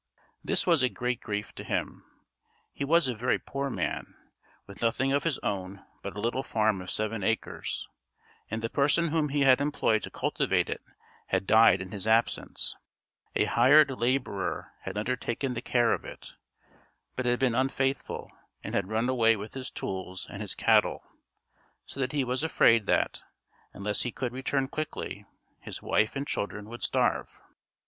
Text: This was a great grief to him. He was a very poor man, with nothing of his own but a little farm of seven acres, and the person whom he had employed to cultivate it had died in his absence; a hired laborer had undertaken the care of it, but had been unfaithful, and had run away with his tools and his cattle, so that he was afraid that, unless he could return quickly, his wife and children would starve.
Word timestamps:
This 0.43 0.65
was 0.65 0.81
a 0.81 0.89
great 0.89 1.19
grief 1.19 1.53
to 1.53 1.63
him. 1.63 2.03
He 2.73 2.83
was 2.83 3.07
a 3.07 3.13
very 3.13 3.37
poor 3.37 3.69
man, 3.69 4.15
with 4.65 4.81
nothing 4.81 5.13
of 5.13 5.23
his 5.25 5.37
own 5.43 5.85
but 6.01 6.15
a 6.15 6.19
little 6.19 6.41
farm 6.41 6.81
of 6.81 6.89
seven 6.89 7.21
acres, 7.23 7.87
and 8.49 8.63
the 8.63 8.69
person 8.71 9.09
whom 9.09 9.29
he 9.29 9.41
had 9.41 9.61
employed 9.61 10.01
to 10.01 10.09
cultivate 10.09 10.71
it 10.71 10.81
had 11.27 11.45
died 11.45 11.83
in 11.83 11.91
his 11.91 12.07
absence; 12.07 12.75
a 13.35 13.45
hired 13.45 13.91
laborer 13.91 14.71
had 14.81 14.97
undertaken 14.97 15.53
the 15.53 15.61
care 15.61 15.93
of 15.93 16.03
it, 16.03 16.35
but 17.15 17.27
had 17.27 17.37
been 17.37 17.53
unfaithful, 17.53 18.31
and 18.63 18.73
had 18.73 18.89
run 18.89 19.07
away 19.07 19.35
with 19.35 19.53
his 19.53 19.69
tools 19.69 20.25
and 20.31 20.41
his 20.41 20.55
cattle, 20.55 21.03
so 21.85 21.99
that 21.99 22.11
he 22.11 22.23
was 22.23 22.43
afraid 22.43 22.87
that, 22.87 23.23
unless 23.71 24.01
he 24.01 24.11
could 24.11 24.33
return 24.33 24.67
quickly, 24.67 25.27
his 25.59 25.83
wife 25.83 26.15
and 26.15 26.25
children 26.25 26.67
would 26.69 26.81
starve. 26.81 27.39